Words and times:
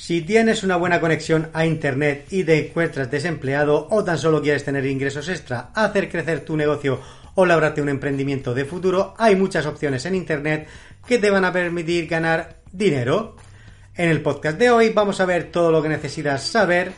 Si 0.00 0.20
tienes 0.22 0.62
una 0.62 0.76
buena 0.76 1.00
conexión 1.00 1.50
a 1.52 1.66
Internet 1.66 2.28
y 2.30 2.44
te 2.44 2.68
encuentras 2.68 3.10
desempleado 3.10 3.88
o 3.90 4.04
tan 4.04 4.16
solo 4.16 4.40
quieres 4.40 4.62
tener 4.62 4.86
ingresos 4.86 5.28
extra, 5.28 5.70
hacer 5.74 6.08
crecer 6.08 6.44
tu 6.44 6.56
negocio 6.56 7.00
o 7.34 7.44
labrarte 7.44 7.82
un 7.82 7.88
emprendimiento 7.88 8.54
de 8.54 8.64
futuro, 8.64 9.16
hay 9.18 9.34
muchas 9.34 9.66
opciones 9.66 10.06
en 10.06 10.14
Internet 10.14 10.68
que 11.04 11.18
te 11.18 11.30
van 11.30 11.44
a 11.44 11.52
permitir 11.52 12.06
ganar 12.06 12.58
dinero. 12.70 13.34
En 13.96 14.08
el 14.08 14.22
podcast 14.22 14.56
de 14.56 14.70
hoy 14.70 14.90
vamos 14.90 15.18
a 15.20 15.26
ver 15.26 15.50
todo 15.50 15.72
lo 15.72 15.82
que 15.82 15.88
necesitas 15.88 16.44
saber 16.44 16.92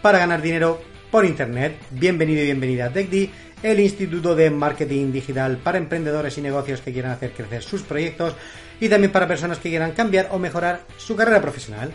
para 0.00 0.18
ganar 0.18 0.40
dinero 0.40 0.80
por 1.10 1.26
Internet. 1.26 1.76
Bienvenido 1.90 2.40
y 2.40 2.46
bienvenida 2.46 2.86
a 2.86 2.90
TechD, 2.90 3.28
el 3.62 3.80
Instituto 3.80 4.34
de 4.34 4.48
Marketing 4.48 5.12
Digital 5.12 5.58
para 5.58 5.76
emprendedores 5.76 6.38
y 6.38 6.40
negocios 6.40 6.80
que 6.80 6.94
quieran 6.94 7.12
hacer 7.12 7.32
crecer 7.32 7.62
sus 7.62 7.82
proyectos 7.82 8.34
y 8.80 8.88
también 8.88 9.12
para 9.12 9.28
personas 9.28 9.58
que 9.58 9.68
quieran 9.68 9.92
cambiar 9.92 10.30
o 10.30 10.38
mejorar 10.38 10.86
su 10.96 11.14
carrera 11.14 11.42
profesional. 11.42 11.92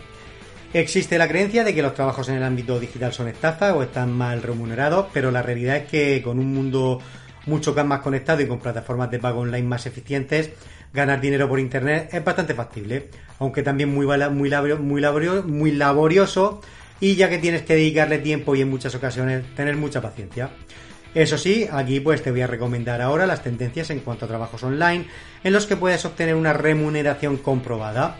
Existe 0.74 1.18
la 1.18 1.28
creencia 1.28 1.64
de 1.64 1.74
que 1.74 1.82
los 1.82 1.92
trabajos 1.92 2.30
en 2.30 2.36
el 2.36 2.42
ámbito 2.42 2.80
digital 2.80 3.12
son 3.12 3.28
estafa 3.28 3.74
o 3.74 3.82
están 3.82 4.10
mal 4.10 4.42
remunerados, 4.42 5.06
pero 5.12 5.30
la 5.30 5.42
realidad 5.42 5.76
es 5.76 5.90
que 5.90 6.22
con 6.22 6.38
un 6.38 6.54
mundo 6.54 6.98
mucho 7.44 7.74
más 7.84 8.00
conectado 8.00 8.40
y 8.40 8.46
con 8.46 8.58
plataformas 8.58 9.10
de 9.10 9.18
pago 9.18 9.40
online 9.40 9.68
más 9.68 9.84
eficientes, 9.84 10.50
ganar 10.94 11.20
dinero 11.20 11.46
por 11.46 11.60
internet 11.60 12.08
es 12.12 12.24
bastante 12.24 12.54
factible, 12.54 13.08
aunque 13.38 13.62
también 13.62 13.92
muy, 13.92 14.06
muy, 14.06 15.72
laborioso 15.72 16.62
y 17.00 17.16
ya 17.16 17.28
que 17.28 17.36
tienes 17.36 17.62
que 17.62 17.74
dedicarle 17.74 18.18
tiempo 18.18 18.54
y 18.54 18.62
en 18.62 18.70
muchas 18.70 18.94
ocasiones 18.94 19.44
tener 19.54 19.76
mucha 19.76 20.00
paciencia. 20.00 20.48
Eso 21.14 21.36
sí, 21.36 21.68
aquí 21.70 22.00
pues 22.00 22.22
te 22.22 22.30
voy 22.30 22.40
a 22.40 22.46
recomendar 22.46 23.02
ahora 23.02 23.26
las 23.26 23.42
tendencias 23.42 23.90
en 23.90 24.00
cuanto 24.00 24.24
a 24.24 24.28
trabajos 24.28 24.62
online 24.62 25.06
en 25.44 25.52
los 25.52 25.66
que 25.66 25.76
puedes 25.76 26.02
obtener 26.06 26.34
una 26.34 26.54
remuneración 26.54 27.36
comprobada. 27.36 28.16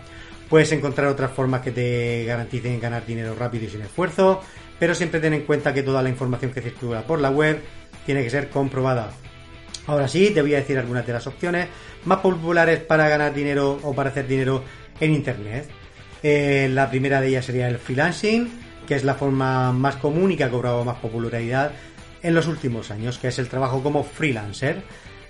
Puedes 0.49 0.71
encontrar 0.71 1.07
otras 1.07 1.31
formas 1.31 1.61
que 1.61 1.71
te 1.71 2.25
garanticen 2.25 2.79
ganar 2.79 3.05
dinero 3.05 3.35
rápido 3.35 3.65
y 3.65 3.69
sin 3.69 3.81
esfuerzo, 3.81 4.41
pero 4.79 4.93
siempre 4.93 5.19
ten 5.19 5.33
en 5.33 5.41
cuenta 5.41 5.73
que 5.73 5.83
toda 5.83 6.01
la 6.01 6.09
información 6.09 6.51
que 6.51 6.61
circula 6.61 7.01
por 7.01 7.19
la 7.19 7.29
web 7.29 7.61
tiene 8.05 8.23
que 8.23 8.29
ser 8.29 8.49
comprobada. 8.49 9.11
Ahora 9.87 10.07
sí, 10.07 10.31
te 10.33 10.41
voy 10.41 10.53
a 10.53 10.57
decir 10.57 10.77
algunas 10.77 11.05
de 11.05 11.13
las 11.13 11.27
opciones 11.27 11.67
más 12.05 12.19
populares 12.19 12.79
para 12.79 13.09
ganar 13.09 13.33
dinero 13.33 13.79
o 13.83 13.93
para 13.93 14.09
hacer 14.09 14.27
dinero 14.27 14.63
en 14.99 15.13
Internet. 15.13 15.69
Eh, 16.21 16.69
la 16.71 16.89
primera 16.89 17.19
de 17.19 17.27
ellas 17.27 17.45
sería 17.45 17.67
el 17.67 17.79
freelancing, 17.79 18.49
que 18.87 18.95
es 18.95 19.03
la 19.03 19.15
forma 19.15 19.71
más 19.73 19.97
común 19.97 20.31
y 20.31 20.37
que 20.37 20.43
ha 20.45 20.49
cobrado 20.49 20.85
más 20.85 20.97
popularidad 20.99 21.71
en 22.21 22.33
los 22.33 22.47
últimos 22.47 22.91
años, 22.91 23.17
que 23.17 23.27
es 23.27 23.39
el 23.39 23.49
trabajo 23.49 23.83
como 23.83 24.03
freelancer. 24.03 24.83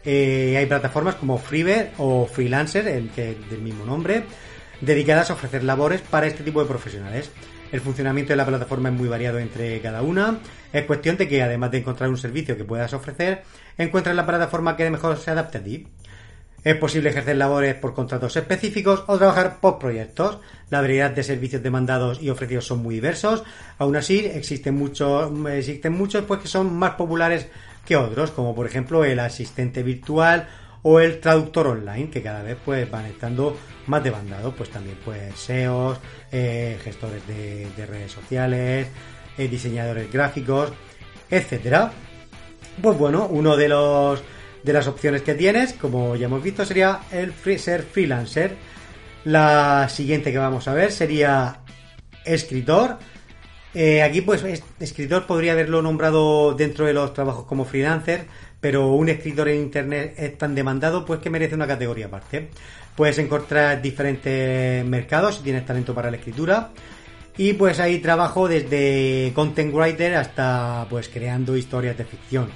Eh, 0.06 0.56
hay 0.58 0.66
plataformas 0.66 1.16
como 1.16 1.38
Freever 1.38 1.92
o 1.98 2.28
Freelancer, 2.28 2.88
el 2.88 3.10
que 3.10 3.36
del 3.50 3.62
mismo 3.62 3.86
nombre, 3.86 4.24
dedicadas 4.86 5.30
a 5.30 5.34
ofrecer 5.34 5.64
labores 5.64 6.02
para 6.02 6.28
este 6.28 6.44
tipo 6.44 6.62
de 6.62 6.68
profesionales. 6.68 7.32
El 7.72 7.82
funcionamiento 7.82 8.34
de 8.34 8.38
la 8.38 8.46
plataforma 8.46 8.90
es 8.90 8.96
muy 8.96 9.08
variado 9.08 9.40
entre 9.40 9.80
cada 9.82 10.02
una. 10.02 10.40
Es 10.72 10.86
cuestión 10.86 11.18
de 11.18 11.28
que, 11.28 11.42
además 11.42 11.72
de 11.72 11.80
encontrar 11.80 12.10
un 12.10 12.18
servicio 12.18 12.56
que 12.56 12.64
puedas 12.64 12.94
ofrecer, 12.94 13.44
encuentres 13.78 14.16
la 14.16 14.26
plataforma 14.26 14.76
que 14.76 14.90
mejor 14.90 15.18
se 15.18 15.32
adapte 15.32 15.58
a 15.58 15.64
ti. 15.64 15.88
Es 16.64 16.78
posible 16.78 17.10
ejercer 17.10 17.36
labores 17.36 17.76
por 17.76 17.94
contratos 17.94 18.38
específicos 18.38 19.04
o 19.08 19.18
trabajar 19.18 19.60
por 19.60 19.80
proyectos. 19.80 20.40
La 20.70 20.82
variedad 20.82 21.12
de 21.12 21.24
servicios 21.24 21.64
demandados 21.64 22.22
y 22.22 22.30
ofrecidos 22.30 22.66
son 22.66 22.82
muy 22.84 22.96
diversos. 22.96 23.44
Aún 23.80 23.96
así, 23.96 24.20
existen 24.20 24.76
muchos, 24.76 25.32
existen 25.50 25.94
muchos 25.94 26.24
pues, 26.26 26.42
que 26.42 26.48
son 26.48 26.74
más 26.74 26.92
populares 26.92 27.48
que 27.86 27.98
otros, 27.98 28.32
como 28.32 28.56
por 28.56 28.66
ejemplo 28.66 29.04
el 29.04 29.20
asistente 29.20 29.84
virtual 29.84 30.48
o 30.84 31.00
el 31.00 31.20
traductor 31.20 31.68
online, 31.68 32.10
que 32.10 32.22
cada 32.22 32.44
vez 32.44 32.58
pues 32.64 32.90
van 32.90 33.06
estando 33.06 33.58
más 33.88 34.04
demandados, 34.04 34.54
pues 34.56 34.70
también 34.70 34.98
pues 35.04 35.34
SEOs, 35.36 35.98
eh, 36.32 36.78
gestores 36.84 37.26
de, 37.28 37.86
redes 37.86 38.12
sociales, 38.12 38.88
eh, 39.38 39.48
diseñadores 39.48 40.12
gráficos, 40.12 40.72
etcétera. 41.30 41.92
Pues 42.82 42.98
bueno, 42.98 43.28
uno 43.28 43.56
de 43.56 43.70
los 43.70 44.24
de 44.64 44.74
las 44.74 44.88
opciones 44.88 45.22
que 45.22 45.36
tienes, 45.36 45.74
como 45.74 46.16
ya 46.16 46.26
hemos 46.26 46.42
visto, 46.42 46.66
sería 46.66 47.02
el 47.12 47.34
ser 47.60 47.84
freelancer. 47.84 48.56
La 49.26 49.90
siguiente 49.90 50.32
que 50.32 50.38
vamos 50.38 50.68
a 50.68 50.74
ver 50.74 50.92
sería 50.92 51.60
escritor. 52.26 52.98
Eh, 53.74 54.02
aquí, 54.04 54.22
pues, 54.22 54.44
escritor 54.80 55.26
podría 55.26 55.54
haberlo 55.54 55.82
nombrado 55.82 56.54
dentro 56.54 56.86
de 56.86 56.94
los 56.94 57.14
trabajos 57.14 57.46
como 57.46 57.66
freelancer, 57.66 58.28
pero 58.64 58.94
un 58.94 59.10
escritor 59.10 59.50
en 59.50 59.60
internet 59.60 60.14
es 60.16 60.38
tan 60.38 60.56
demandado 60.56 61.04
pues 61.04 61.20
que 61.20 61.30
merece 61.30 61.54
una 61.54 61.68
categoría 61.68 62.06
aparte. 62.06 62.48
Puedes 62.96 63.18
encontrar 63.18 63.82
diferentes 63.82 64.86
mercados 64.86 65.36
si 65.36 65.44
tienes 65.44 65.66
talento 65.66 65.94
para 65.94 66.10
la 66.10 66.16
escritura. 66.16 66.70
Y 67.36 67.54
pues 67.54 67.82
ahí 67.82 68.00
trabajo 68.00 68.48
desde 68.48 69.34
content 69.36 69.74
writer 69.74 70.16
hasta 70.16 70.88
pues 70.90 71.10
creando 71.10 71.58
historias 71.58 71.98
de 71.98 72.06
ficción. 72.06 72.48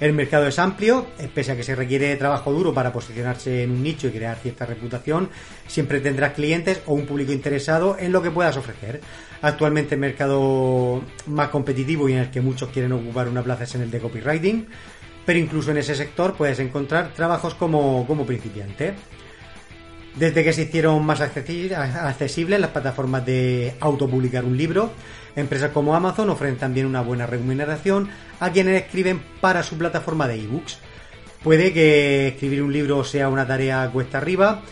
El 0.00 0.14
mercado 0.14 0.46
es 0.46 0.58
amplio, 0.58 1.06
pese 1.34 1.52
a 1.52 1.56
que 1.56 1.62
se 1.62 1.76
requiere 1.76 2.16
trabajo 2.16 2.50
duro 2.50 2.72
para 2.72 2.90
posicionarse 2.90 3.64
en 3.64 3.72
un 3.72 3.82
nicho 3.82 4.08
y 4.08 4.12
crear 4.12 4.38
cierta 4.38 4.64
reputación, 4.64 5.28
siempre 5.66 6.00
tendrás 6.00 6.32
clientes 6.32 6.80
o 6.86 6.94
un 6.94 7.04
público 7.04 7.30
interesado 7.30 7.98
en 8.00 8.10
lo 8.10 8.22
que 8.22 8.30
puedas 8.30 8.56
ofrecer. 8.56 9.02
Actualmente 9.42 9.96
el 9.96 10.00
mercado 10.00 11.02
más 11.26 11.50
competitivo 11.50 12.08
y 12.08 12.14
en 12.14 12.20
el 12.20 12.30
que 12.30 12.40
muchos 12.40 12.70
quieren 12.70 12.92
ocupar 12.92 13.28
una 13.28 13.42
plaza 13.42 13.64
es 13.64 13.74
en 13.74 13.82
el 13.82 13.90
de 13.90 13.98
copywriting 13.98 14.66
pero 15.24 15.38
incluso 15.38 15.70
en 15.70 15.78
ese 15.78 15.94
sector 15.94 16.34
puedes 16.34 16.58
encontrar 16.58 17.12
trabajos 17.14 17.54
como, 17.54 18.06
principiante. 18.26 18.94
Desde 20.16 20.44
que 20.44 20.52
se 20.52 20.62
hicieron 20.62 21.04
más 21.06 21.20
accesibles 21.20 22.60
las 22.60 22.70
plataformas 22.70 23.24
de 23.24 23.74
autopublicar 23.80 24.44
un 24.44 24.56
libro, 24.56 24.90
empresas 25.36 25.70
como 25.70 25.94
Amazon 25.94 26.28
ofrecen 26.28 26.58
también 26.58 26.86
una 26.86 27.00
buena 27.00 27.26
remuneración 27.26 28.10
a 28.38 28.50
quienes 28.50 28.82
escriben 28.82 29.22
para 29.40 29.62
su 29.62 29.78
plataforma 29.78 30.28
de 30.28 30.42
ebooks. 30.42 30.78
Puede 31.42 31.72
que 31.72 32.28
escribir 32.28 32.62
un 32.62 32.72
libro 32.72 33.04
sea 33.04 33.28
una 33.28 33.46
tarea 33.46 33.88
cuesta 33.90 34.18
arriba, 34.18 34.62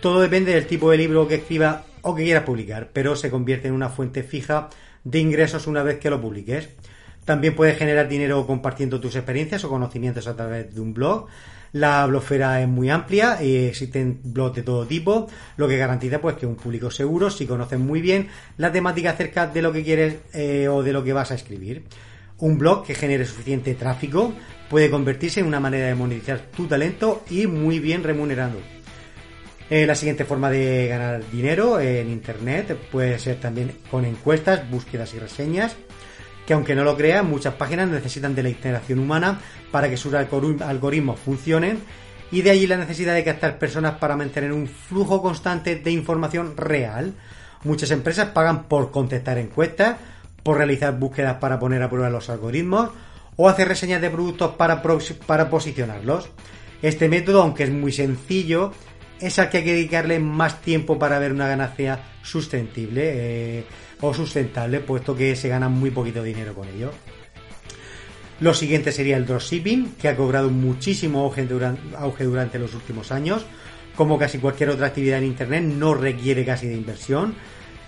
todo 0.00 0.20
depende 0.20 0.54
del 0.54 0.66
tipo 0.66 0.90
de 0.90 0.96
libro 0.96 1.28
que 1.28 1.36
escriba 1.36 1.84
o 2.02 2.14
que 2.14 2.24
quieras 2.24 2.44
publicar, 2.44 2.90
pero 2.92 3.16
se 3.16 3.30
convierte 3.30 3.68
en 3.68 3.74
una 3.74 3.90
fuente 3.90 4.22
fija 4.22 4.70
de 5.04 5.18
ingresos 5.18 5.66
una 5.66 5.82
vez 5.82 5.98
que 5.98 6.10
lo 6.10 6.20
publiques. 6.20 6.68
También 7.26 7.56
puedes 7.56 7.76
generar 7.76 8.08
dinero 8.08 8.46
compartiendo 8.46 9.00
tus 9.00 9.16
experiencias 9.16 9.64
o 9.64 9.68
conocimientos 9.68 10.28
a 10.28 10.36
través 10.36 10.72
de 10.72 10.80
un 10.80 10.94
blog. 10.94 11.26
La 11.72 12.06
blogfera 12.06 12.62
es 12.62 12.68
muy 12.68 12.88
amplia 12.88 13.42
y 13.42 13.66
existen 13.66 14.20
blogs 14.22 14.54
de 14.54 14.62
todo 14.62 14.86
tipo, 14.86 15.26
lo 15.56 15.66
que 15.66 15.76
garantiza 15.76 16.20
pues 16.20 16.36
que 16.36 16.46
un 16.46 16.54
público 16.54 16.88
seguro 16.88 17.28
si 17.28 17.44
conoces 17.44 17.80
muy 17.80 18.00
bien 18.00 18.28
la 18.56 18.70
temática 18.70 19.10
acerca 19.10 19.48
de 19.48 19.60
lo 19.60 19.72
que 19.72 19.82
quieres 19.82 20.18
eh, 20.32 20.68
o 20.68 20.84
de 20.84 20.92
lo 20.92 21.02
que 21.02 21.12
vas 21.12 21.32
a 21.32 21.34
escribir. 21.34 21.82
Un 22.38 22.58
blog 22.58 22.86
que 22.86 22.94
genere 22.94 23.24
suficiente 23.24 23.74
tráfico 23.74 24.32
puede 24.70 24.88
convertirse 24.88 25.40
en 25.40 25.46
una 25.46 25.58
manera 25.58 25.88
de 25.88 25.96
monetizar 25.96 26.38
tu 26.56 26.68
talento 26.68 27.24
y 27.28 27.48
muy 27.48 27.80
bien 27.80 28.04
remunerando. 28.04 28.60
Eh, 29.68 29.84
la 29.84 29.96
siguiente 29.96 30.24
forma 30.24 30.48
de 30.48 30.86
ganar 30.86 31.28
dinero 31.28 31.80
en 31.80 32.08
Internet 32.08 32.78
puede 32.92 33.18
ser 33.18 33.40
también 33.40 33.72
con 33.90 34.04
encuestas, 34.04 34.70
búsquedas 34.70 35.12
y 35.14 35.18
reseñas 35.18 35.76
que 36.46 36.54
aunque 36.54 36.74
no 36.74 36.84
lo 36.84 36.96
crean, 36.96 37.28
muchas 37.28 37.54
páginas 37.54 37.88
necesitan 37.88 38.34
de 38.34 38.44
la 38.44 38.48
interacción 38.48 39.00
humana 39.00 39.40
para 39.70 39.90
que 39.90 39.96
sus 39.96 40.14
algoritmos 40.14 41.18
funcionen 41.18 41.80
y 42.30 42.42
de 42.42 42.50
allí 42.50 42.66
la 42.66 42.76
necesidad 42.76 43.14
de 43.14 43.24
captar 43.24 43.58
personas 43.58 43.98
para 43.98 44.16
mantener 44.16 44.52
un 44.52 44.68
flujo 44.68 45.20
constante 45.20 45.76
de 45.76 45.90
información 45.90 46.56
real. 46.56 47.14
Muchas 47.64 47.90
empresas 47.90 48.28
pagan 48.28 48.64
por 48.64 48.90
contestar 48.90 49.38
encuestas, 49.38 49.96
por 50.42 50.58
realizar 50.58 50.96
búsquedas 50.98 51.36
para 51.38 51.58
poner 51.58 51.82
a 51.82 51.90
prueba 51.90 52.10
los 52.10 52.30
algoritmos 52.30 52.90
o 53.36 53.48
hacer 53.48 53.68
reseñas 53.68 54.00
de 54.00 54.10
productos 54.10 54.52
para, 54.52 54.82
para 55.26 55.50
posicionarlos. 55.50 56.30
Este 56.82 57.08
método, 57.08 57.42
aunque 57.42 57.64
es 57.64 57.70
muy 57.70 57.92
sencillo, 57.92 58.72
es 59.20 59.38
al 59.38 59.50
que 59.50 59.58
hay 59.58 59.64
que 59.64 59.72
dedicarle 59.72 60.18
más 60.20 60.60
tiempo 60.60 60.98
para 60.98 61.18
ver 61.18 61.32
una 61.32 61.48
ganancia 61.48 62.00
sustentable. 62.22 63.02
Eh, 63.04 63.64
o 64.00 64.14
sustentable, 64.14 64.80
puesto 64.80 65.16
que 65.16 65.36
se 65.36 65.48
gana 65.48 65.68
muy 65.68 65.90
poquito 65.90 66.22
dinero 66.22 66.54
con 66.54 66.68
ello. 66.68 66.92
Lo 68.40 68.52
siguiente 68.52 68.92
sería 68.92 69.16
el 69.16 69.24
dropshipping, 69.24 69.94
que 69.94 70.08
ha 70.08 70.16
cobrado 70.16 70.50
muchísimo 70.50 71.20
auge 71.20 71.46
durante, 71.46 72.58
los 72.58 72.74
últimos 72.74 73.10
años. 73.12 73.44
como 73.96 74.18
casi 74.18 74.38
cualquier 74.38 74.68
otra 74.68 74.88
actividad 74.88 75.18
en 75.18 75.24
Internet, 75.24 75.64
no 75.64 75.94
requiere 75.94 76.44
casi 76.44 76.66
de 76.66 76.74
inversión. 76.74 77.34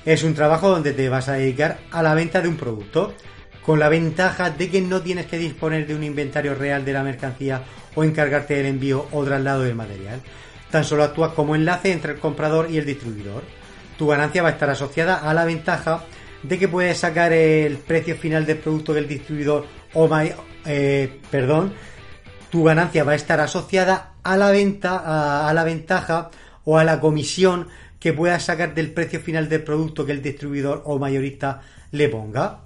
Es 0.06 0.22
un 0.22 0.32
trabajo 0.32 0.70
donde 0.70 0.94
te 0.94 1.10
vas 1.10 1.28
a 1.28 1.34
dedicar 1.34 1.80
a 1.90 2.02
la 2.02 2.14
venta 2.14 2.40
de 2.40 2.48
un 2.48 2.56
producto, 2.56 3.12
con 3.60 3.78
la 3.78 3.90
ventaja 3.90 4.48
de 4.48 4.70
que 4.70 4.80
no 4.80 5.02
tienes 5.02 5.26
que 5.26 5.36
disponer 5.36 5.86
de 5.86 5.94
un 5.94 6.02
inventario 6.02 6.54
real 6.54 6.86
de 6.86 6.94
la 6.94 7.02
mercancía 7.02 7.62
o 7.94 8.04
encargarte 8.04 8.54
del 8.54 8.64
envío 8.64 9.06
o 9.12 9.22
traslado 9.22 9.64
del 9.64 9.74
material. 9.74 10.22
Tan 10.70 10.84
solo 10.84 11.04
actúas 11.04 11.34
como 11.34 11.54
enlace 11.54 11.92
entre 11.92 12.12
el 12.12 12.18
comprador 12.18 12.70
y 12.70 12.78
el 12.78 12.86
distribuidor. 12.86 13.42
Tu 13.98 14.06
ganancia 14.06 14.42
va 14.42 14.48
a 14.48 14.52
estar 14.52 14.70
asociada 14.70 15.16
a 15.16 15.34
la 15.34 15.44
ventaja 15.44 16.04
de 16.42 16.58
que 16.58 16.68
puedes 16.68 16.98
sacar 16.98 17.32
el 17.32 17.76
precio 17.78 18.16
final 18.16 18.46
del 18.46 18.58
producto 18.58 18.94
del 18.94 19.08
distribuidor 19.08 19.66
o 19.94 20.08
eh, 20.64 21.20
perdón, 21.30 21.72
tu 22.50 22.64
ganancia 22.64 23.04
va 23.04 23.12
a 23.12 23.16
estar 23.16 23.40
asociada 23.40 24.14
a 24.22 24.36
la 24.36 24.50
venta, 24.50 25.48
a, 25.48 25.52
la 25.52 25.64
ventaja 25.64 26.30
o 26.64 26.78
a 26.78 26.84
la 26.84 27.00
comisión 27.00 27.68
que 27.98 28.12
puedas 28.12 28.44
sacar 28.44 28.74
del 28.74 28.92
precio 28.92 29.20
final 29.20 29.48
del 29.48 29.64
producto 29.64 30.06
que 30.06 30.12
el 30.12 30.22
distribuidor 30.22 30.82
o 30.84 30.98
mayorista 30.98 31.62
le 31.90 32.08
ponga. 32.08 32.60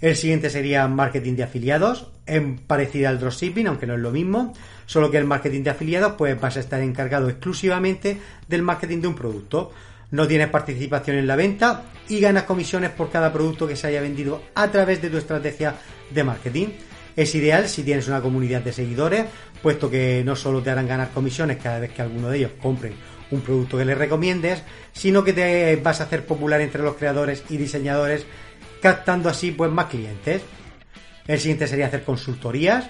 El 0.00 0.16
siguiente 0.16 0.48
sería 0.48 0.88
marketing 0.88 1.34
de 1.34 1.42
afiliados, 1.42 2.10
en 2.26 2.58
parecida 2.58 3.10
al 3.10 3.18
dropshipping, 3.18 3.66
aunque 3.66 3.86
no 3.86 3.94
es 3.94 4.00
lo 4.00 4.12
mismo, 4.12 4.54
solo 4.86 5.10
que 5.10 5.18
el 5.18 5.24
marketing 5.24 5.62
de 5.62 5.70
afiliados 5.70 6.14
pues 6.16 6.40
vas 6.40 6.56
a 6.56 6.60
estar 6.60 6.80
encargado 6.80 7.28
exclusivamente 7.28 8.18
del 8.48 8.62
marketing 8.62 9.00
de 9.00 9.08
un 9.08 9.14
producto. 9.14 9.72
No 10.10 10.26
tienes 10.26 10.48
participación 10.48 11.18
en 11.18 11.26
la 11.26 11.36
venta 11.36 11.84
y 12.08 12.20
ganas 12.20 12.44
comisiones 12.44 12.90
por 12.90 13.10
cada 13.10 13.32
producto 13.32 13.66
que 13.68 13.76
se 13.76 13.86
haya 13.86 14.00
vendido 14.00 14.42
a 14.54 14.68
través 14.68 15.00
de 15.00 15.10
tu 15.10 15.18
estrategia 15.18 15.76
de 16.10 16.24
marketing. 16.24 16.68
Es 17.16 17.34
ideal 17.34 17.68
si 17.68 17.82
tienes 17.82 18.08
una 18.08 18.20
comunidad 18.20 18.62
de 18.62 18.72
seguidores, 18.72 19.26
puesto 19.62 19.90
que 19.90 20.22
no 20.24 20.34
solo 20.34 20.62
te 20.62 20.70
harán 20.70 20.88
ganar 20.88 21.10
comisiones 21.10 21.58
cada 21.58 21.78
vez 21.78 21.92
que 21.92 22.02
alguno 22.02 22.28
de 22.28 22.38
ellos 22.38 22.52
compren 22.60 22.94
un 23.30 23.40
producto 23.42 23.78
que 23.78 23.84
les 23.84 23.96
recomiendes, 23.96 24.62
sino 24.92 25.22
que 25.22 25.32
te 25.32 25.76
vas 25.76 26.00
a 26.00 26.04
hacer 26.04 26.26
popular 26.26 26.60
entre 26.60 26.82
los 26.82 26.96
creadores 26.96 27.44
y 27.48 27.56
diseñadores, 27.56 28.26
captando 28.82 29.28
así 29.28 29.52
pues 29.52 29.70
más 29.70 29.86
clientes. 29.86 30.42
El 31.26 31.38
siguiente 31.38 31.68
sería 31.68 31.86
hacer 31.86 32.02
consultorías 32.02 32.88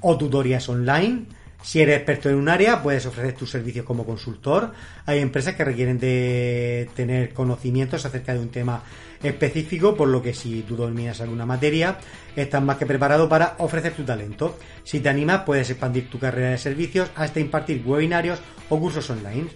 o 0.00 0.16
tutorías 0.16 0.68
online 0.68 1.26
si 1.64 1.80
eres 1.80 1.96
experto 1.96 2.28
en 2.28 2.34
un 2.34 2.50
área, 2.50 2.82
puedes 2.82 3.06
ofrecer 3.06 3.32
tus 3.32 3.50
servicios 3.50 3.86
como 3.86 4.04
consultor. 4.04 4.72
Hay 5.06 5.20
empresas 5.20 5.54
que 5.54 5.64
requieren 5.64 5.98
de 5.98 6.90
tener 6.94 7.32
conocimientos 7.32 8.04
acerca 8.04 8.34
de 8.34 8.40
un 8.40 8.50
tema 8.50 8.82
específico, 9.22 9.96
por 9.96 10.08
lo 10.08 10.20
que 10.20 10.34
si 10.34 10.60
tú 10.60 10.76
dominas 10.76 11.22
alguna 11.22 11.46
materia, 11.46 11.96
estás 12.36 12.62
más 12.62 12.76
que 12.76 12.84
preparado 12.84 13.30
para 13.30 13.54
ofrecer 13.60 13.94
tu 13.94 14.04
talento. 14.04 14.58
Si 14.82 15.00
te 15.00 15.08
animas, 15.08 15.44
puedes 15.46 15.70
expandir 15.70 16.10
tu 16.10 16.18
carrera 16.18 16.50
de 16.50 16.58
servicios 16.58 17.10
hasta 17.16 17.40
impartir 17.40 17.82
webinarios 17.82 18.40
o 18.68 18.78
cursos 18.78 19.08
online. 19.08 19.46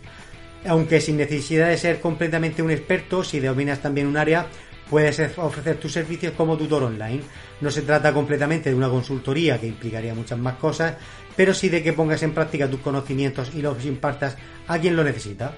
Aunque 0.66 1.02
sin 1.02 1.18
necesidad 1.18 1.68
de 1.68 1.76
ser 1.76 2.00
completamente 2.00 2.62
un 2.62 2.70
experto, 2.70 3.22
si 3.22 3.38
dominas 3.38 3.82
también 3.82 4.06
un 4.06 4.16
área, 4.16 4.46
puedes 4.88 5.20
ofrecer 5.38 5.76
tus 5.76 5.92
servicios 5.92 6.32
como 6.36 6.56
tutor 6.56 6.84
online. 6.84 7.20
No 7.60 7.70
se 7.70 7.82
trata 7.82 8.12
completamente 8.12 8.70
de 8.70 8.76
una 8.76 8.88
consultoría 8.88 9.60
que 9.60 9.66
implicaría 9.66 10.14
muchas 10.14 10.38
más 10.38 10.54
cosas, 10.54 10.94
pero 11.36 11.54
sí 11.54 11.68
de 11.68 11.82
que 11.82 11.92
pongas 11.92 12.22
en 12.22 12.32
práctica 12.32 12.68
tus 12.68 12.80
conocimientos 12.80 13.52
y 13.54 13.62
los 13.62 13.84
impartas 13.84 14.36
a 14.66 14.78
quien 14.78 14.96
lo 14.96 15.04
necesita. 15.04 15.54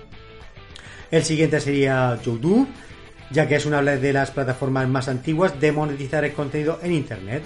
El 1.10 1.24
siguiente 1.24 1.60
sería 1.60 2.18
YouTube, 2.22 2.68
ya 3.30 3.48
que 3.48 3.56
es 3.56 3.66
una 3.66 3.82
de 3.82 4.12
las 4.12 4.30
plataformas 4.30 4.88
más 4.88 5.08
antiguas 5.08 5.58
de 5.60 5.72
monetizar 5.72 6.24
el 6.24 6.32
contenido 6.32 6.78
en 6.82 6.92
Internet. 6.92 7.42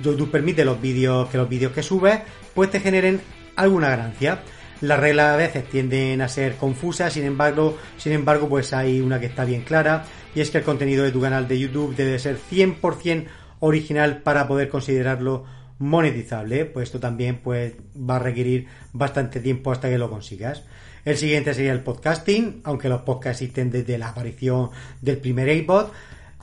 YouTube 0.00 0.30
permite 0.30 0.62
que 0.62 0.64
los 0.64 0.80
vídeos 0.80 1.72
que 1.72 1.82
subes 1.82 2.20
pues 2.54 2.70
te 2.70 2.80
generen 2.80 3.20
alguna 3.56 3.88
ganancia. 3.88 4.42
Las 4.82 5.00
reglas 5.00 5.32
a 5.32 5.36
veces 5.36 5.64
tienden 5.68 6.20
a 6.20 6.28
ser 6.28 6.56
confusas, 6.56 7.14
sin 7.14 7.24
embargo, 7.24 7.78
sin 7.96 8.12
embargo, 8.12 8.46
pues 8.46 8.74
hay 8.74 9.00
una 9.00 9.18
que 9.18 9.26
está 9.26 9.46
bien 9.46 9.62
clara 9.62 10.04
y 10.36 10.42
es 10.42 10.50
que 10.50 10.58
el 10.58 10.64
contenido 10.64 11.02
de 11.02 11.12
tu 11.12 11.20
canal 11.20 11.48
de 11.48 11.58
YouTube 11.58 11.96
debe 11.96 12.18
ser 12.18 12.38
100% 12.38 13.24
original 13.60 14.18
para 14.18 14.46
poder 14.46 14.68
considerarlo 14.68 15.44
monetizable, 15.78 16.66
pues 16.66 16.88
esto 16.88 17.00
también 17.00 17.40
pues 17.42 17.72
va 17.98 18.16
a 18.16 18.18
requerir 18.18 18.66
bastante 18.92 19.40
tiempo 19.40 19.72
hasta 19.72 19.88
que 19.88 19.96
lo 19.96 20.10
consigas. 20.10 20.62
El 21.06 21.16
siguiente 21.16 21.54
sería 21.54 21.72
el 21.72 21.80
podcasting, 21.80 22.60
aunque 22.64 22.90
los 22.90 23.00
podcasts 23.00 23.40
existen 23.40 23.70
desde 23.70 23.96
la 23.96 24.08
aparición 24.08 24.70
del 25.00 25.16
primer 25.16 25.48
iPod. 25.48 25.86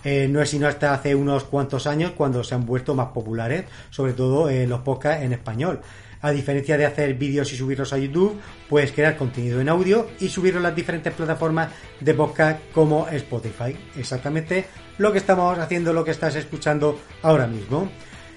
Eh, 0.04 0.28
no 0.28 0.42
es 0.42 0.50
sino 0.50 0.68
hasta 0.68 0.92
hace 0.92 1.14
unos 1.14 1.44
cuantos 1.44 1.86
años 1.86 2.14
cuando 2.18 2.44
se 2.44 2.56
han 2.56 2.66
vuelto 2.66 2.96
más 2.96 3.10
populares, 3.10 3.66
sobre 3.92 4.14
todo 4.14 4.50
eh, 4.50 4.66
los 4.66 4.82
podcasts 4.82 5.24
en 5.24 5.34
español. 5.34 5.82
A 6.24 6.32
diferencia 6.32 6.78
de 6.78 6.86
hacer 6.86 7.16
vídeos 7.16 7.52
y 7.52 7.58
subirlos 7.58 7.92
a 7.92 7.98
YouTube, 7.98 8.40
puedes 8.70 8.94
crear 8.94 9.18
contenido 9.18 9.60
en 9.60 9.68
audio 9.68 10.08
y 10.22 10.30
subirlo 10.30 10.62
a 10.62 10.64
las 10.64 10.76
diferentes 10.76 11.12
plataformas 11.12 11.70
de 12.00 12.14
podcast 12.14 12.62
como 12.72 13.10
Spotify. 13.10 13.76
Exactamente 13.98 14.64
lo 15.00 15.12
que 15.12 15.18
estamos 15.18 15.60
haciendo, 15.60 15.92
lo 15.92 16.06
que 16.06 16.12
estás 16.12 16.38
escuchando 16.38 16.98
ahora 17.24 17.46
mismo. 17.46 17.90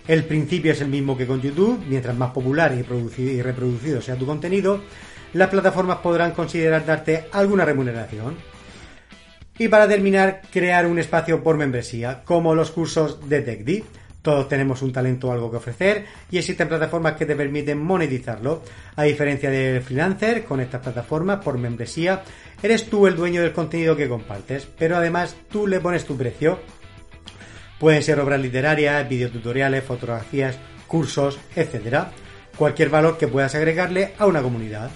El 0.08 0.24
principio 0.24 0.72
es 0.72 0.80
el 0.80 0.88
mismo 0.88 1.16
que 1.16 1.28
con 1.28 1.40
YouTube, 1.40 1.80
mientras 1.86 2.16
más 2.16 2.32
popular 2.32 2.74
y, 2.74 3.20
y 3.22 3.40
reproducido 3.40 4.02
sea 4.02 4.16
tu 4.16 4.26
contenido, 4.26 4.80
las 5.34 5.48
plataformas 5.48 5.98
podrán 5.98 6.32
considerar 6.32 6.84
darte 6.84 7.26
alguna 7.30 7.64
remuneración. 7.64 8.34
Y 9.58 9.68
para 9.68 9.86
terminar, 9.86 10.42
crear 10.50 10.86
un 10.86 10.98
espacio 10.98 11.40
por 11.40 11.56
membresía, 11.56 12.24
como 12.24 12.56
los 12.56 12.72
cursos 12.72 13.28
de 13.28 13.42
TechD. 13.42 13.84
Todos 14.26 14.48
tenemos 14.48 14.82
un 14.82 14.92
talento 14.92 15.28
o 15.28 15.32
algo 15.32 15.52
que 15.52 15.58
ofrecer 15.58 16.04
y 16.32 16.38
existen 16.38 16.66
plataformas 16.66 17.12
que 17.14 17.26
te 17.26 17.36
permiten 17.36 17.78
monetizarlo. 17.78 18.60
A 18.96 19.04
diferencia 19.04 19.48
del 19.52 19.80
freelancer, 19.82 20.42
con 20.42 20.60
estas 20.60 20.82
plataformas 20.82 21.44
por 21.44 21.58
membresía, 21.58 22.24
eres 22.60 22.90
tú 22.90 23.06
el 23.06 23.14
dueño 23.14 23.40
del 23.40 23.52
contenido 23.52 23.94
que 23.94 24.08
compartes, 24.08 24.66
pero 24.76 24.96
además 24.96 25.36
tú 25.48 25.68
le 25.68 25.78
pones 25.78 26.04
tu 26.04 26.16
precio. 26.16 26.58
Pueden 27.78 28.02
ser 28.02 28.18
obras 28.18 28.40
literarias, 28.40 29.08
videotutoriales, 29.08 29.84
fotografías, 29.84 30.58
cursos, 30.88 31.38
etc. 31.54 32.06
Cualquier 32.58 32.90
valor 32.90 33.18
que 33.18 33.28
puedas 33.28 33.54
agregarle 33.54 34.14
a 34.18 34.26
una 34.26 34.42
comunidad. 34.42 34.90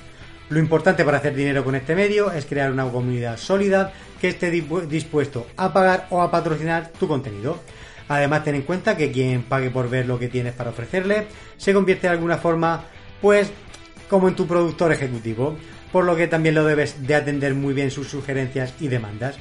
Lo 0.49 0.59
importante 0.59 1.05
para 1.05 1.19
hacer 1.19 1.37
dinero 1.37 1.62
con 1.62 1.77
este 1.77 1.94
medio 1.94 2.32
es 2.32 2.47
crear 2.47 2.73
una 2.73 2.91
comunidad 2.91 3.37
sólida 3.37 3.93
que 4.21 4.31
esté 4.31 4.50
dispuesto 4.50 5.47
a 5.56 5.73
pagar 5.73 6.09
o 6.11 6.21
a 6.21 6.32
patrocinar 6.32 6.91
tu 6.99 7.06
contenido. 7.06 7.61
Además, 8.11 8.43
ten 8.43 8.57
en 8.57 8.62
cuenta 8.62 8.97
que 8.97 9.12
quien 9.12 9.45
pague 9.45 9.71
por 9.71 9.89
ver 9.89 10.07
lo 10.07 10.19
que 10.19 10.27
tienes 10.27 10.53
para 10.53 10.71
ofrecerle 10.71 11.29
se 11.57 11.73
convierte 11.73 12.09
de 12.09 12.15
alguna 12.15 12.39
forma, 12.39 12.83
pues, 13.21 13.53
como 14.09 14.27
en 14.27 14.35
tu 14.35 14.49
productor 14.49 14.91
ejecutivo, 14.91 15.57
por 15.93 16.05
lo 16.05 16.17
que 16.17 16.27
también 16.27 16.57
lo 16.57 16.65
debes 16.65 17.07
de 17.07 17.15
atender 17.15 17.55
muy 17.55 17.73
bien 17.73 17.93
sus 17.93 18.09
sugerencias 18.09 18.75
y 18.81 18.89
demandas. 18.89 19.37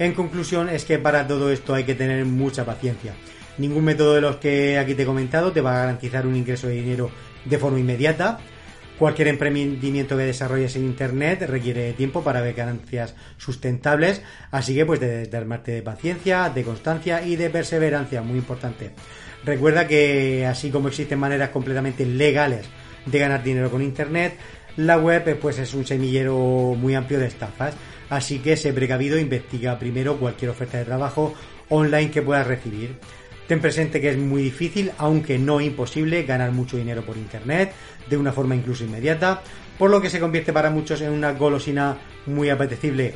En 0.00 0.14
conclusión, 0.14 0.68
es 0.68 0.84
que 0.84 0.98
para 0.98 1.28
todo 1.28 1.52
esto 1.52 1.74
hay 1.74 1.84
que 1.84 1.94
tener 1.94 2.24
mucha 2.24 2.64
paciencia. 2.64 3.14
Ningún 3.56 3.84
método 3.84 4.14
de 4.14 4.20
los 4.20 4.36
que 4.38 4.78
aquí 4.78 4.96
te 4.96 5.04
he 5.04 5.06
comentado 5.06 5.52
te 5.52 5.60
va 5.60 5.76
a 5.76 5.80
garantizar 5.82 6.26
un 6.26 6.34
ingreso 6.34 6.66
de 6.66 6.74
dinero 6.74 7.12
de 7.44 7.56
forma 7.56 7.78
inmediata, 7.78 8.40
Cualquier 8.98 9.28
emprendimiento 9.28 10.16
que 10.16 10.24
desarrolles 10.24 10.74
en 10.74 10.84
Internet 10.84 11.42
requiere 11.46 11.92
tiempo 11.92 12.24
para 12.24 12.40
ver 12.40 12.54
ganancias 12.54 13.14
sustentables, 13.36 14.22
así 14.50 14.74
que 14.74 14.84
pues 14.84 14.98
de, 14.98 15.30
armarte 15.36 15.70
de 15.70 15.82
paciencia, 15.82 16.50
de 16.50 16.64
constancia 16.64 17.24
y 17.24 17.36
de 17.36 17.48
perseverancia, 17.48 18.22
muy 18.22 18.38
importante. 18.38 18.90
Recuerda 19.44 19.86
que 19.86 20.44
así 20.46 20.70
como 20.70 20.88
existen 20.88 21.20
maneras 21.20 21.50
completamente 21.50 22.04
legales 22.04 22.66
de 23.06 23.18
ganar 23.20 23.44
dinero 23.44 23.70
con 23.70 23.82
Internet, 23.82 24.34
la 24.76 24.98
web 24.98 25.38
pues 25.38 25.60
es 25.60 25.74
un 25.74 25.86
semillero 25.86 26.74
muy 26.76 26.96
amplio 26.96 27.20
de 27.20 27.26
estafas, 27.26 27.76
así 28.10 28.40
que 28.40 28.56
sé 28.56 28.72
precavido 28.72 29.16
investiga 29.16 29.78
primero 29.78 30.16
cualquier 30.18 30.50
oferta 30.50 30.76
de 30.76 30.84
trabajo 30.84 31.34
online 31.68 32.10
que 32.10 32.22
puedas 32.22 32.48
recibir. 32.48 32.96
Ten 33.48 33.60
presente 33.60 34.00
que 34.00 34.10
es 34.10 34.18
muy 34.18 34.42
difícil, 34.42 34.92
aunque 34.98 35.38
no 35.38 35.60
imposible, 35.62 36.24
ganar 36.24 36.52
mucho 36.52 36.76
dinero 36.76 37.02
por 37.02 37.16
Internet, 37.16 37.72
de 38.08 38.18
una 38.18 38.30
forma 38.30 38.54
incluso 38.54 38.84
inmediata, 38.84 39.42
por 39.78 39.90
lo 39.90 40.02
que 40.02 40.10
se 40.10 40.20
convierte 40.20 40.52
para 40.52 40.68
muchos 40.68 41.00
en 41.00 41.12
una 41.12 41.32
golosina 41.32 41.96
muy 42.26 42.50
apetecible. 42.50 43.14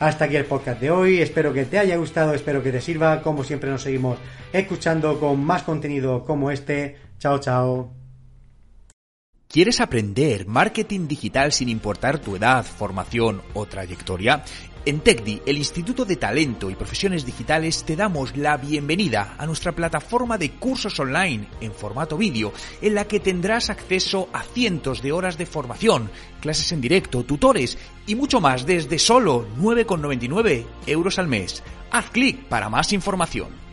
Hasta 0.00 0.24
aquí 0.24 0.34
el 0.34 0.46
podcast 0.46 0.80
de 0.80 0.90
hoy, 0.90 1.18
espero 1.18 1.52
que 1.52 1.64
te 1.64 1.78
haya 1.78 1.96
gustado, 1.96 2.34
espero 2.34 2.60
que 2.60 2.72
te 2.72 2.80
sirva, 2.80 3.22
como 3.22 3.44
siempre 3.44 3.70
nos 3.70 3.82
seguimos 3.82 4.18
escuchando 4.52 5.18
con 5.20 5.44
más 5.44 5.62
contenido 5.62 6.24
como 6.24 6.50
este. 6.50 6.96
Chao, 7.18 7.38
chao. 7.38 7.92
¿Quieres 9.48 9.80
aprender 9.80 10.46
marketing 10.46 11.08
digital 11.08 11.52
sin 11.52 11.70
importar 11.70 12.18
tu 12.18 12.36
edad, 12.36 12.64
formación 12.64 13.40
o 13.54 13.64
trayectoria? 13.64 14.44
En 14.84 15.00
TechDi, 15.00 15.42
el 15.44 15.58
Instituto 15.58 16.04
de 16.04 16.16
Talento 16.16 16.70
y 16.70 16.74
Profesiones 16.74 17.26
Digitales, 17.26 17.84
te 17.84 17.96
damos 17.96 18.36
la 18.36 18.56
bienvenida 18.56 19.34
a 19.36 19.44
nuestra 19.44 19.72
plataforma 19.72 20.38
de 20.38 20.52
cursos 20.52 20.98
online 20.98 21.48
en 21.60 21.72
formato 21.72 22.16
vídeo, 22.16 22.52
en 22.80 22.94
la 22.94 23.06
que 23.06 23.20
tendrás 23.20 23.70
acceso 23.70 24.28
a 24.32 24.42
cientos 24.42 25.02
de 25.02 25.12
horas 25.12 25.36
de 25.36 25.46
formación, 25.46 26.10
clases 26.40 26.72
en 26.72 26.80
directo, 26.80 27.24
tutores 27.24 27.76
y 28.06 28.14
mucho 28.14 28.40
más 28.40 28.64
desde 28.64 28.98
solo 28.98 29.46
9,99 29.58 30.64
euros 30.86 31.18
al 31.18 31.28
mes. 31.28 31.62
Haz 31.90 32.10
clic 32.10 32.44
para 32.44 32.68
más 32.68 32.92
información. 32.92 33.67